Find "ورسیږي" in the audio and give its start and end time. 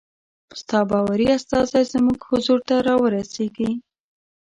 3.01-3.71